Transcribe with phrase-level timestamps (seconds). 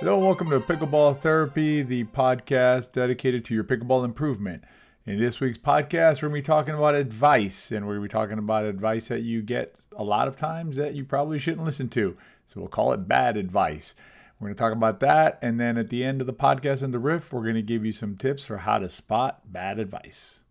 [0.00, 4.64] Hello, and welcome to Pickleball Therapy, the podcast dedicated to your pickleball improvement.
[5.04, 8.14] In this week's podcast, we're going to be talking about advice, and we're going to
[8.14, 11.66] be talking about advice that you get a lot of times that you probably shouldn't
[11.66, 12.16] listen to.
[12.46, 13.94] So we'll call it bad advice.
[14.38, 16.94] We're going to talk about that, and then at the end of the podcast and
[16.94, 20.44] the riff, we're going to give you some tips for how to spot bad advice.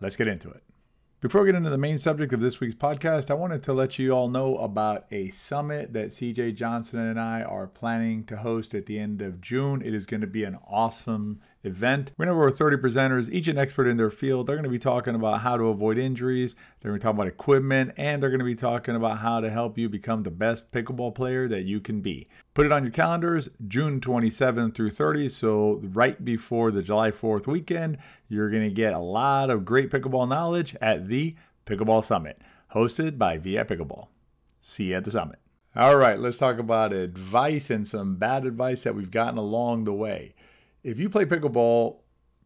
[0.00, 0.62] Let's get into it.
[1.24, 3.98] Before we get into the main subject of this week's podcast, I wanted to let
[3.98, 8.74] you all know about a summit that CJ Johnson and I are planning to host
[8.74, 9.80] at the end of June.
[9.80, 12.12] It is going to be an awesome event.
[12.16, 14.46] We're going to have over 30 presenters, each an expert in their field.
[14.46, 17.26] They're going to be talking about how to avoid injuries, they're going to talking about
[17.26, 20.70] equipment, and they're going to be talking about how to help you become the best
[20.70, 22.26] pickleball player that you can be.
[22.52, 25.30] Put it on your calendars, June 27th through 30th.
[25.30, 29.90] So, right before the July 4th weekend, you're going to get a lot of great
[29.90, 31.34] pickleball knowledge at the
[31.66, 32.40] Pickleball Summit,
[32.74, 34.08] hosted by VI Pickleball.
[34.60, 35.38] See you at the summit.
[35.76, 39.92] All right, let's talk about advice and some bad advice that we've gotten along the
[39.92, 40.34] way
[40.84, 41.96] if you play pickleball,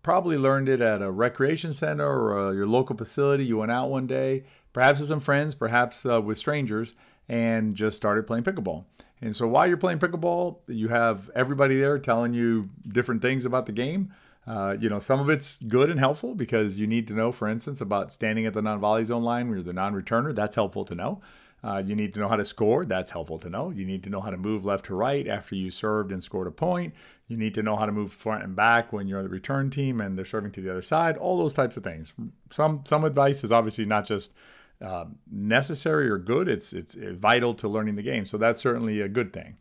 [0.03, 3.45] probably learned it at a recreation center or uh, your local facility.
[3.45, 6.95] You went out one day, perhaps with some friends, perhaps uh, with strangers,
[7.29, 8.85] and just started playing pickleball.
[9.21, 13.67] And so while you're playing pickleball, you have everybody there telling you different things about
[13.67, 14.15] the game.
[14.47, 17.49] Uh, you know, some of it's good and helpful because you need to know, for
[17.49, 20.35] instance, about standing at the non-volley zone line when you're the non-returner.
[20.35, 21.21] That's helpful to know.
[21.63, 22.85] Uh, you need to know how to score.
[22.85, 23.71] That's helpful to know.
[23.71, 26.47] You need to know how to move left to right after you served and scored
[26.47, 26.95] a point.
[27.27, 30.01] You need to know how to move front and back when you're the return team
[30.01, 31.17] and they're serving to the other side.
[31.17, 32.13] All those types of things.
[32.51, 34.33] Some some advice is obviously not just
[34.81, 36.49] uh, necessary or good.
[36.49, 38.25] It's it's vital to learning the game.
[38.25, 39.57] So that's certainly a good thing.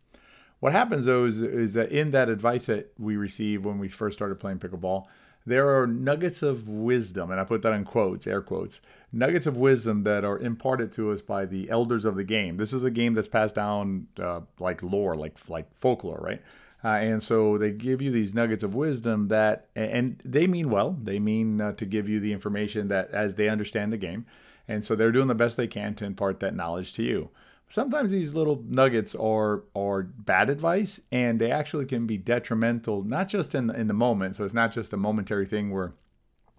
[0.59, 4.17] What happens though is, is that in that advice that we receive when we first
[4.17, 5.05] started playing pickleball,
[5.47, 8.81] there are nuggets of wisdom, and I put that in quotes, air quotes,
[9.13, 12.57] nuggets of wisdom that are imparted to us by the elders of the game.
[12.57, 16.41] This is a game that's passed down uh, like lore, like like folklore, right?
[16.83, 20.97] Uh, and so they give you these nuggets of wisdom that, and they mean well.
[21.01, 24.25] They mean uh, to give you the information that as they understand the game,
[24.67, 27.29] and so they're doing the best they can to impart that knowledge to you
[27.69, 33.27] sometimes these little nuggets are are bad advice and they actually can be detrimental not
[33.27, 34.35] just in in the moment.
[34.35, 35.93] So it's not just a momentary thing where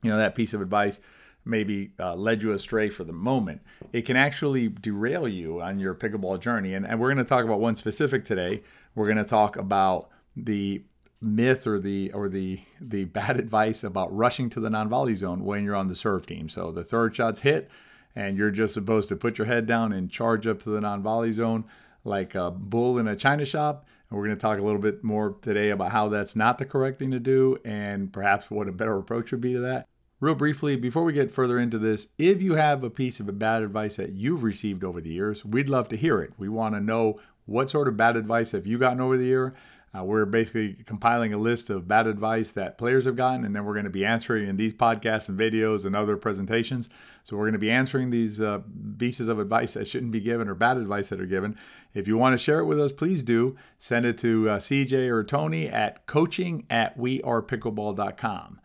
[0.03, 1.01] you know that piece of advice
[1.45, 3.63] maybe uh, led you astray for the moment.
[3.93, 6.75] It can actually derail you on your pickleball journey.
[6.75, 8.63] And, and we're going to talk about one specific today.
[8.95, 10.83] We're going to talk about the
[11.21, 15.65] myth or the or the the bad advice about rushing to the non-volley zone when
[15.65, 16.49] you're on the serve team.
[16.49, 17.71] So the third shot's hit
[18.19, 21.31] and you're just supposed to put your head down and charge up to the non-volley
[21.31, 21.65] zone
[22.03, 23.87] like a bull in a china shop.
[24.11, 26.65] And we're going to talk a little bit more today about how that's not the
[26.65, 29.87] correct thing to do and perhaps what a better approach would be to that.
[30.19, 33.63] Real briefly, before we get further into this, if you have a piece of bad
[33.63, 36.33] advice that you've received over the years, we'd love to hear it.
[36.37, 39.55] We want to know what sort of bad advice have you gotten over the year
[39.97, 43.65] uh, we're basically compiling a list of bad advice that players have gotten, and then
[43.65, 46.91] we're going to be answering in these podcasts and videos and other presentations.
[47.25, 48.61] So we're going to be answering these uh,
[48.99, 51.57] pieces of advice that shouldn't be given or bad advice that are given.
[51.95, 53.57] If you want to share it with us, please do.
[53.79, 58.61] Send it to uh, CJ or Tony at coaching at wearepickleball.com.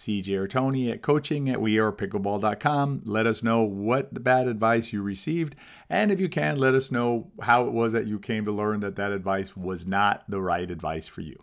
[0.00, 3.02] CJ or Tony at coaching at wearepickleball.com.
[3.04, 5.54] Let us know what the bad advice you received.
[5.90, 8.80] And if you can, let us know how it was that you came to learn
[8.80, 11.36] that that advice was not the right advice for you.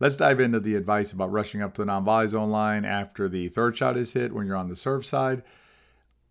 [0.00, 3.28] Let's dive into the advice about rushing up to the non volley zone line after
[3.28, 5.42] the third shot is hit when you're on the serve side.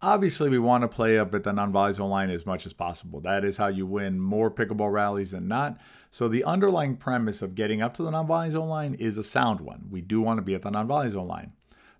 [0.01, 2.73] Obviously, we want to play up at the non volley zone line as much as
[2.73, 3.21] possible.
[3.21, 5.77] That is how you win more pickleball rallies than not.
[6.15, 9.59] So the underlying premise of getting up to the non-volley zone line is a sound
[9.59, 9.87] one.
[9.91, 11.51] We do want to be at the non-volley zone line.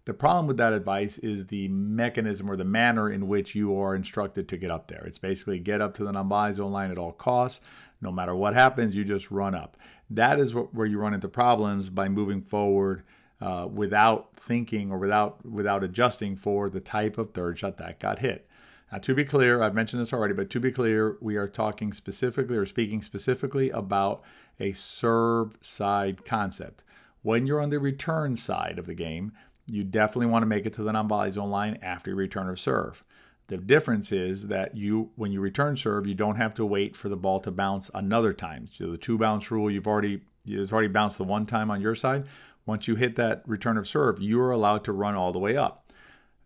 [0.05, 3.93] The problem with that advice is the mechanism or the manner in which you are
[3.93, 5.03] instructed to get up there.
[5.05, 7.59] It's basically get up to the non-volley zone line at all costs.
[7.99, 9.75] No matter what happens, you just run up.
[10.09, 13.03] That is what, where you run into problems by moving forward
[13.41, 18.19] uh, without thinking or without without adjusting for the type of third shot that got
[18.19, 18.47] hit.
[19.01, 22.55] To be clear, I've mentioned this already, but to be clear, we are talking specifically
[22.55, 24.21] or speaking specifically about
[24.59, 26.83] a serve side concept.
[27.21, 29.31] When you're on the return side of the game,
[29.67, 32.59] you definitely want to make it to the non-volley zone line after your return of
[32.59, 33.03] serve.
[33.47, 37.09] The difference is that you, when you return serve, you don't have to wait for
[37.09, 38.69] the ball to bounce another time.
[38.71, 41.95] So the two bounce rule, you've already it's already bounced the one time on your
[41.95, 42.25] side.
[42.65, 45.57] Once you hit that return of serve, you are allowed to run all the way
[45.57, 45.84] up.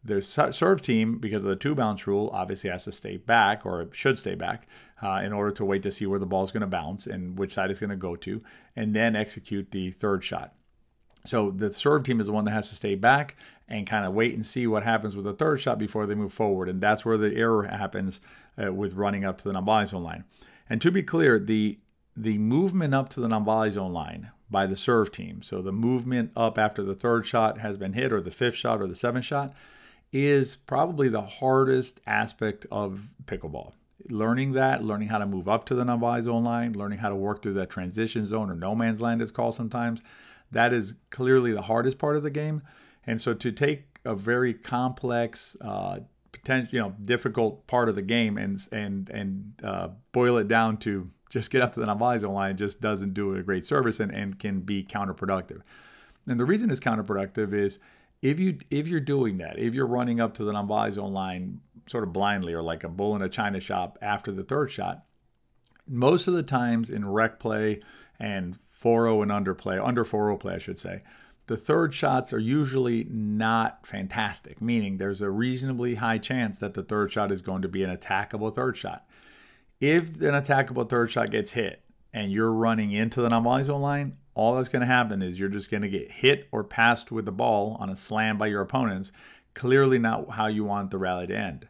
[0.03, 3.87] The serve team, because of the two bounce rule, obviously has to stay back or
[3.91, 4.65] should stay back
[5.03, 7.37] uh, in order to wait to see where the ball is going to bounce and
[7.37, 8.41] which side it's going to go to,
[8.75, 10.53] and then execute the third shot.
[11.25, 13.35] So the serve team is the one that has to stay back
[13.67, 16.33] and kind of wait and see what happens with the third shot before they move
[16.33, 18.21] forward, and that's where the error happens
[18.57, 20.23] uh, with running up to the non-volley zone line.
[20.69, 21.79] And to be clear, the
[22.15, 26.31] the movement up to the non-volley zone line by the serve team, so the movement
[26.35, 29.25] up after the third shot has been hit, or the fifth shot, or the seventh
[29.25, 29.53] shot,
[30.11, 33.73] is probably the hardest aspect of pickleball.
[34.09, 37.41] Learning that, learning how to move up to the zone line, learning how to work
[37.41, 40.01] through that transition zone or no man's land, it's called sometimes.
[40.51, 42.63] That is clearly the hardest part of the game.
[43.05, 45.99] And so to take a very complex, uh,
[46.31, 50.77] potential, you know, difficult part of the game and and and uh, boil it down
[50.77, 53.99] to just get up to the non-volley line just doesn't do it a great service
[53.99, 55.61] and, and can be counterproductive.
[56.27, 57.79] And the reason it's counterproductive is
[58.21, 61.61] if you if you're doing that, if you're running up to the non-volley zone line
[61.87, 65.05] sort of blindly or like a bull in a china shop after the third shot,
[65.87, 67.81] most of the times in rec play
[68.19, 71.01] and 4-0 and under play, under 4-0 play, I should say,
[71.47, 76.83] the third shots are usually not fantastic, meaning there's a reasonably high chance that the
[76.83, 79.07] third shot is going to be an attackable third shot.
[79.79, 81.81] If an attackable third shot gets hit
[82.13, 85.49] and you're running into the non-volley zone line, all that's going to happen is you're
[85.49, 88.61] just going to get hit or passed with the ball on a slam by your
[88.61, 89.11] opponents.
[89.53, 91.67] Clearly not how you want the rally to end.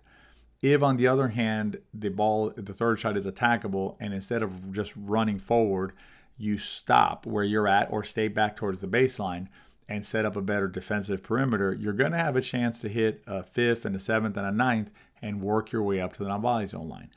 [0.62, 4.72] If, on the other hand, the ball, the third shot is attackable, and instead of
[4.72, 5.94] just running forward,
[6.38, 9.48] you stop where you're at or stay back towards the baseline
[9.88, 13.24] and set up a better defensive perimeter, you're going to have a chance to hit
[13.26, 14.92] a fifth and a seventh and a ninth
[15.24, 17.10] and work your way up to the non-volley zone line.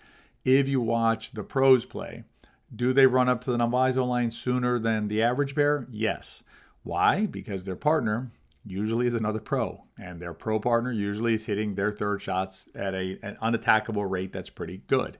[0.47, 2.25] If you watch the pros play,
[2.75, 5.87] do they run up to the non-volley line sooner than the average bear?
[5.91, 6.43] Yes.
[6.83, 7.27] Why?
[7.27, 8.31] Because their partner
[8.65, 12.95] usually is another pro, and their pro partner usually is hitting their third shots at
[12.95, 15.19] a, an unattackable rate that's pretty good.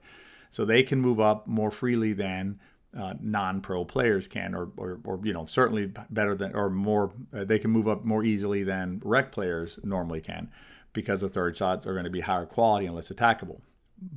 [0.49, 2.59] So they can move up more freely than
[2.97, 7.11] uh, non-pro players can, or, or, or, you know, certainly better than or more.
[7.35, 10.49] Uh, they can move up more easily than rec players normally can,
[10.93, 13.61] because the third shots are going to be higher quality and less attackable.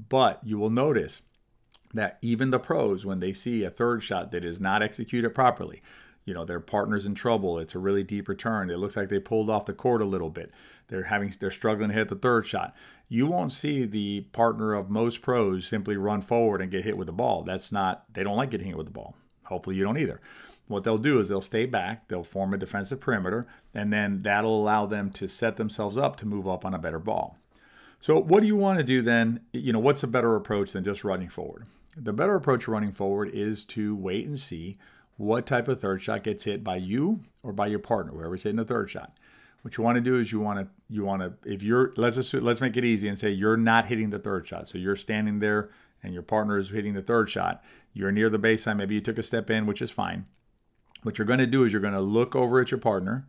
[0.09, 1.23] But you will notice
[1.95, 5.83] that even the pros, when they see a third shot that is not executed properly,
[6.25, 7.59] you know their partner's in trouble.
[7.59, 8.69] It's a really deep return.
[8.69, 10.51] It looks like they pulled off the court a little bit.
[10.89, 12.75] They're having they're struggling to hit the third shot.
[13.09, 17.07] You won't see the partner of most pros simply run forward and get hit with
[17.07, 17.45] the ball.
[17.45, 19.15] That's not they don't like getting hit with the ball.
[19.45, 20.21] Hopefully you don't either.
[20.67, 24.61] What they'll do is they'll stay back, they'll form a defensive perimeter, and then that'll
[24.61, 27.39] allow them to set themselves up to move up on a better ball.
[28.01, 29.41] So what do you want to do then?
[29.53, 31.67] You know, what's a better approach than just running forward?
[31.97, 34.77] The better approach running forward is to wait and see
[35.17, 38.57] what type of third shot gets hit by you or by your partner, whoever's hitting
[38.57, 39.13] the third shot.
[39.63, 42.19] What you want to do is you want to you want to if you're let's
[42.19, 44.69] assume, let's make it easy and say you're not hitting the third shot.
[44.69, 45.71] So you're standing there
[46.03, 47.65] and your partner is hitting the third shot.
[47.93, 48.77] You're near the baseline.
[48.77, 50.27] Maybe you took a step in, which is fine.
[51.03, 53.27] What you're going to do is you're going to look over at your partner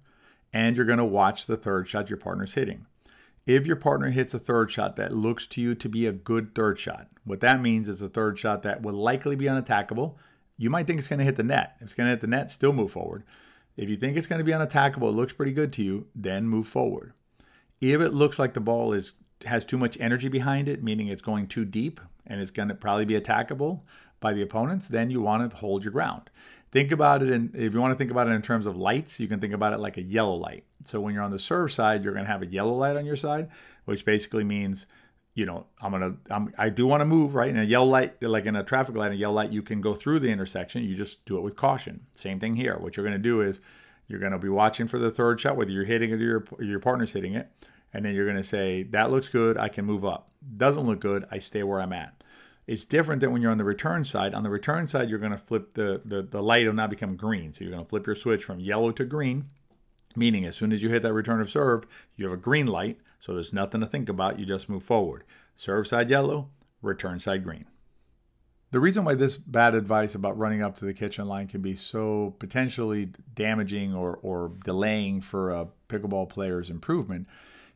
[0.53, 2.85] and you're going to watch the third shot your partner's hitting.
[3.47, 6.53] If your partner hits a third shot that looks to you to be a good
[6.53, 10.15] third shot, what that means is a third shot that will likely be unattackable
[10.57, 11.75] you might think it's going to hit the net.
[11.77, 13.23] If it's going to hit the net, still move forward.
[13.77, 16.47] If you think it's going to be unattackable, it looks pretty good to you, then
[16.47, 17.13] move forward.
[17.79, 19.13] If it looks like the ball is
[19.45, 22.73] has too much energy behind it, meaning it's going too deep and it's going to
[22.73, 23.81] probably be attackable
[24.19, 26.31] by the opponents, then you want to hold your ground.
[26.71, 29.19] Think about it in if you want to think about it in terms of lights,
[29.19, 30.65] you can think about it like a yellow light.
[30.83, 33.05] So when you're on the serve side, you're going to have a yellow light on
[33.05, 33.49] your side,
[33.85, 34.85] which basically means
[35.37, 38.23] you know, I'm gonna, I'm, I do want to move right in a yellow light,
[38.23, 40.83] like in a traffic light, a yellow light, you can go through the intersection.
[40.83, 42.07] You just do it with caution.
[42.15, 42.75] Same thing here.
[42.79, 43.59] What you're gonna do is
[44.07, 46.79] you're gonna be watching for the third shot, whether you're hitting it or your your
[46.79, 47.51] partner's hitting it,
[47.93, 49.59] and then you're gonna say that looks good.
[49.59, 50.31] I can move up.
[50.57, 51.27] Doesn't look good.
[51.29, 52.23] I stay where I'm at.
[52.67, 54.33] It's different than when you're on the return side.
[54.33, 57.53] On the return side, you're gonna flip the the the light will now become green.
[57.53, 59.45] So you're gonna flip your switch from yellow to green
[60.17, 62.99] meaning as soon as you hit that return of serve, you have a green light,
[63.19, 65.23] so there's nothing to think about, you just move forward.
[65.55, 66.49] Serve side yellow,
[66.81, 67.65] return side green.
[68.71, 71.75] The reason why this bad advice about running up to the kitchen line can be
[71.75, 77.27] so potentially damaging or, or delaying for a pickleball player's improvement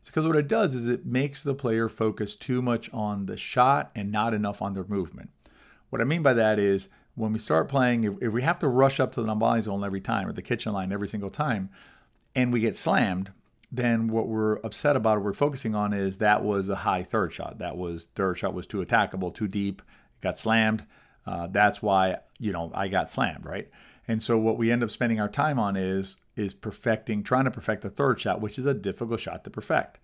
[0.06, 3.90] because what it does is it makes the player focus too much on the shot
[3.94, 5.30] and not enough on their movement.
[5.90, 8.68] What I mean by that is when we start playing, if, if we have to
[8.68, 11.70] rush up to the non-volley zone every time or the kitchen line every single time,
[12.34, 13.30] and we get slammed,
[13.70, 17.32] then what we're upset about or we're focusing on is that was a high third
[17.32, 17.58] shot.
[17.58, 19.82] That was third shot was too attackable, too deep,
[20.20, 20.84] got slammed.
[21.26, 23.70] Uh, that's why you know I got slammed, right?
[24.08, 27.50] And so what we end up spending our time on is is perfecting, trying to
[27.50, 29.98] perfect the third shot, which is a difficult shot to perfect.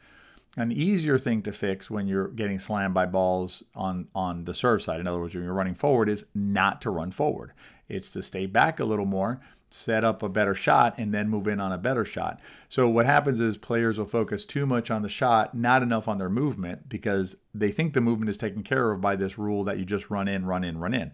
[0.56, 4.82] An easier thing to fix when you're getting slammed by balls on on the serve
[4.82, 7.52] side, in other words, when you're running forward, is not to run forward.
[7.88, 9.40] It's to stay back a little more
[9.70, 12.40] set up a better shot and then move in on a better shot.
[12.68, 16.18] So what happens is players will focus too much on the shot, not enough on
[16.18, 19.78] their movement because they think the movement is taken care of by this rule that
[19.78, 21.12] you just run in, run in, run in.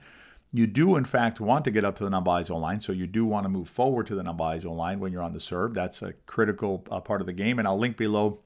[0.54, 3.26] You do, in fact, want to get up to the zone line, so you do
[3.26, 5.74] want to move forward to the zone line when you're on the serve.
[5.74, 8.38] That's a critical uh, part of the game, and I'll link below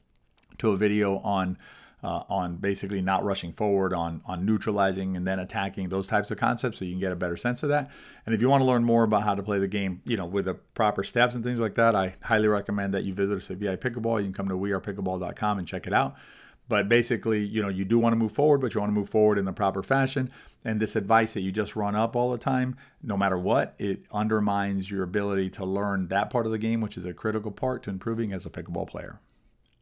[0.56, 1.58] to a video on
[2.02, 6.38] uh, on basically not rushing forward, on on neutralizing and then attacking those types of
[6.38, 7.90] concepts, so you can get a better sense of that.
[8.24, 10.24] And if you want to learn more about how to play the game, you know,
[10.24, 13.50] with the proper steps and things like that, I highly recommend that you visit us
[13.50, 14.20] at VI Pickleball.
[14.20, 16.16] You can come to wearepickleball.com and check it out.
[16.68, 19.10] But basically, you know, you do want to move forward, but you want to move
[19.10, 20.30] forward in the proper fashion.
[20.64, 24.02] And this advice that you just run up all the time, no matter what, it
[24.12, 27.82] undermines your ability to learn that part of the game, which is a critical part
[27.84, 29.20] to improving as a pickleball player.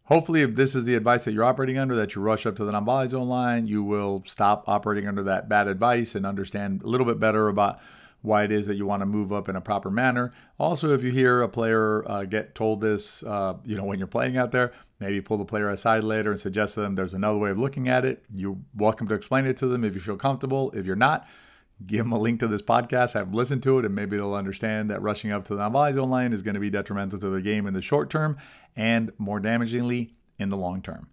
[0.04, 2.64] Hopefully, if this is the advice that you're operating under, that you rush up to
[2.64, 6.86] the non-volley zone line, you will stop operating under that bad advice and understand a
[6.86, 7.80] little bit better about
[8.22, 10.32] why it is that you want to move up in a proper manner.
[10.58, 14.06] Also, if you hear a player uh, get told this, uh, you know, when you're
[14.06, 17.38] playing out there, maybe pull the player aside later and suggest to them there's another
[17.38, 18.24] way of looking at it.
[18.32, 20.70] You're welcome to explain it to them if you feel comfortable.
[20.72, 21.26] If you're not,
[21.84, 24.34] give them a link to this podcast, have them listen to it, and maybe they'll
[24.34, 27.28] understand that rushing up to the non-volley zone line is going to be detrimental to
[27.28, 28.38] the game in the short term
[28.74, 31.08] and more damagingly in the long term.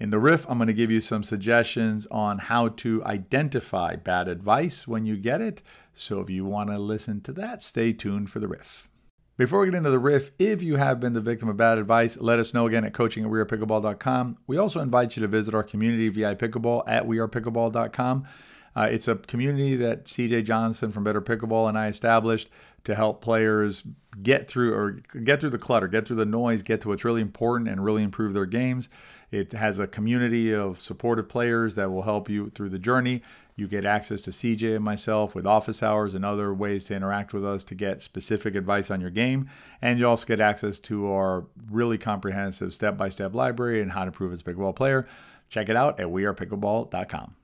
[0.00, 4.26] In the riff, I'm going to give you some suggestions on how to identify bad
[4.28, 5.62] advice when you get it.
[5.94, 8.88] So if you want to listen to that, stay tuned for the riff.
[9.36, 12.16] Before we get into the riff, if you have been the victim of bad advice,
[12.20, 14.38] let us know again at coaching at wearepickleball.com.
[14.46, 18.28] We also invite you to visit our community VI Pickleball at wearepickleball.com.
[18.76, 22.48] Uh, it's a community that CJ Johnson from Better Pickleball and I established
[22.84, 23.82] to help players
[24.22, 24.92] get through or
[25.24, 28.04] get through the clutter, get through the noise, get to what's really important and really
[28.04, 28.88] improve their games.
[29.32, 33.22] It has a community of supportive players that will help you through the journey.
[33.56, 37.32] You get access to CJ and myself with office hours and other ways to interact
[37.32, 39.48] with us to get specific advice on your game.
[39.80, 44.00] And you also get access to our really comprehensive step by step library and how
[44.00, 45.06] to improve as a pickleball player.
[45.48, 47.36] Check it out at wearepickleball.com.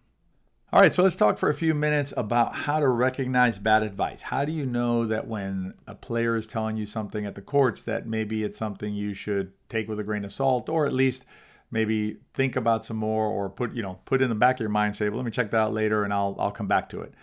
[0.72, 4.22] All right, so let's talk for a few minutes about how to recognize bad advice.
[4.22, 7.82] How do you know that when a player is telling you something at the courts
[7.82, 11.24] that maybe it's something you should take with a grain of salt or at least
[11.70, 14.70] maybe think about some more or put, you know, put in the back of your
[14.70, 17.00] mind say, well, let me check that out later and I'll I'll come back to
[17.00, 17.14] it.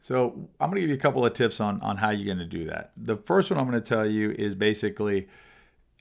[0.00, 2.46] So I'm going to give you a couple of tips on on how you're going
[2.46, 2.92] to do that.
[2.96, 5.28] The first one I'm going to tell you is basically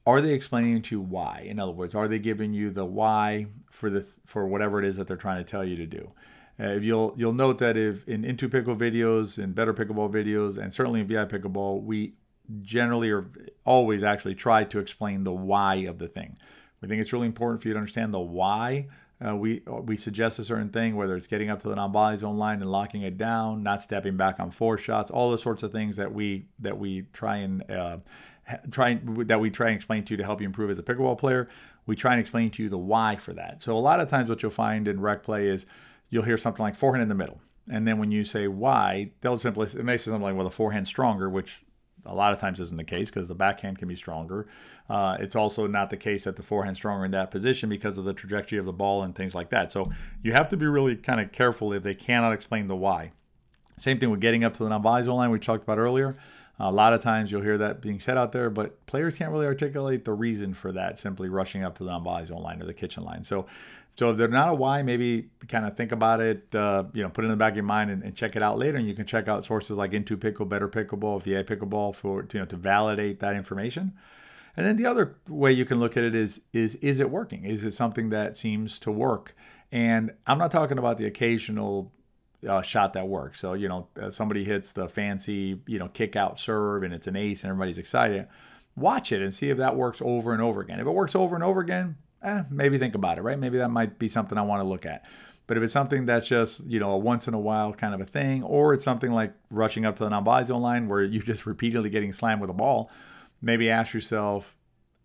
[0.05, 1.45] are they explaining to you why?
[1.45, 4.97] In other words, are they giving you the why for the for whatever it is
[4.97, 6.11] that they're trying to tell you to do?
[6.59, 10.57] Uh, if you'll you'll note that if in into pickle videos, in better pickleball videos,
[10.57, 12.13] and certainly in VI pickleball, we
[12.61, 13.29] generally or
[13.65, 16.37] always actually try to explain the why of the thing.
[16.83, 18.87] We think it's really important for you to understand the why.
[19.25, 22.37] Uh, we we suggest a certain thing, whether it's getting up to the non-volley zone
[22.37, 25.71] line and locking it down, not stepping back on four shots, all the sorts of
[25.71, 27.97] things that we that we try and uh,
[28.69, 31.17] try that we try and explain to you to help you improve as a pickleball
[31.17, 31.47] player.
[31.85, 33.61] We try and explain to you the why for that.
[33.61, 35.65] So a lot of times, what you'll find in rec play is
[36.09, 37.39] you'll hear something like forehand in the middle.
[37.71, 40.51] And then when you say why, they'll simply, it may say something like, well, the
[40.51, 41.63] forehand stronger, which
[42.05, 44.47] a lot of times isn't the case because the backhand can be stronger.
[44.89, 48.05] Uh, it's also not the case that the forehand stronger in that position because of
[48.05, 49.71] the trajectory of the ball and things like that.
[49.71, 49.91] So
[50.21, 53.11] you have to be really kind of careful if they cannot explain the why.
[53.77, 56.15] Same thing with getting up to the non-volley line we talked about earlier.
[56.59, 59.47] A lot of times you'll hear that being said out there, but players can't really
[59.47, 63.03] articulate the reason for that, simply rushing up to the non-volley line or the kitchen
[63.03, 63.23] line.
[63.23, 63.47] So
[63.95, 67.09] so if they're not a why, maybe kind of think about it, uh, you know,
[67.09, 68.77] put it in the back of your mind and, and, check it out later.
[68.77, 72.39] And you can check out sources like Into Pickle, Better Pickleball, VA Pickleball for you
[72.39, 73.93] know to validate that information.
[74.57, 77.45] And then the other way you can look at it is is is it working?
[77.45, 79.35] Is it something that seems to work?
[79.71, 81.91] And I'm not talking about the occasional
[82.47, 83.39] uh, shot that works.
[83.39, 87.05] So you know, uh, somebody hits the fancy you know kick out serve and it's
[87.05, 88.27] an ace and everybody's excited.
[88.75, 90.79] Watch it and see if that works over and over again.
[90.79, 93.37] If it works over and over again, eh, maybe think about it, right?
[93.37, 95.03] Maybe that might be something I want to look at.
[95.45, 98.01] But if it's something that's just, you know, a once in a while kind of
[98.01, 101.21] a thing, or it's something like rushing up to the non zone line where you're
[101.21, 102.89] just repeatedly getting slammed with a ball,
[103.41, 104.55] maybe ask yourself,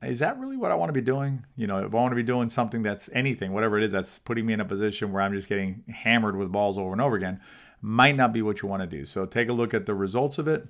[0.01, 1.45] is that really what I want to be doing?
[1.57, 4.21] You know, if I want to be doing something that's anything, whatever it is, that's
[4.21, 7.17] putting me in a position where I'm just getting hammered with balls over and over
[7.17, 7.41] again,
[7.81, 9.05] might not be what you want to do.
[9.05, 10.67] So take a look at the results of it.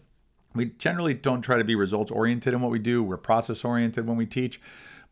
[0.55, 4.07] We generally don't try to be results oriented in what we do, we're process oriented
[4.07, 4.61] when we teach.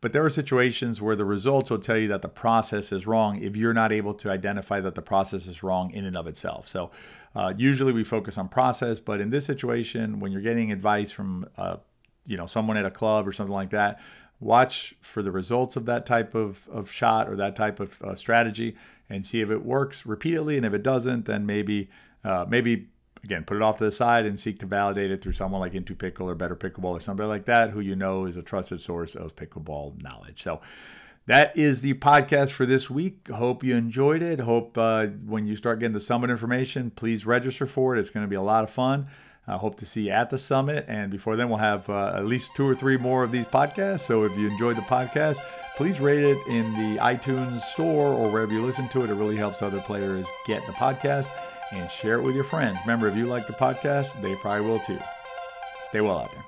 [0.00, 3.40] But there are situations where the results will tell you that the process is wrong
[3.42, 6.68] if you're not able to identify that the process is wrong in and of itself.
[6.68, 6.90] So
[7.34, 11.48] uh, usually we focus on process, but in this situation, when you're getting advice from
[11.56, 11.76] uh,
[12.26, 14.00] you know someone at a club or something like that,
[14.38, 18.14] watch for the results of that type of, of shot or that type of uh,
[18.14, 18.76] strategy
[19.08, 20.56] and see if it works repeatedly.
[20.56, 21.88] And if it doesn't, then maybe
[22.24, 22.88] uh, maybe
[23.26, 25.74] again, put it off to the side and seek to validate it through someone like
[25.74, 28.80] Into Pickle or Better Pickleball or somebody like that who you know is a trusted
[28.80, 30.42] source of pickleball knowledge.
[30.42, 30.60] So
[31.26, 33.28] that is the podcast for this week.
[33.28, 34.40] Hope you enjoyed it.
[34.40, 38.00] Hope uh, when you start getting the summit information, please register for it.
[38.00, 39.08] It's going to be a lot of fun.
[39.48, 40.84] I hope to see you at the summit.
[40.88, 44.00] And before then, we'll have uh, at least two or three more of these podcasts.
[44.00, 45.38] So if you enjoyed the podcast,
[45.76, 49.10] please rate it in the iTunes store or wherever you listen to it.
[49.10, 51.28] It really helps other players get the podcast
[51.72, 52.78] and share it with your friends.
[52.84, 54.98] Remember, if you like the podcast, they probably will too.
[55.84, 56.44] Stay well out there.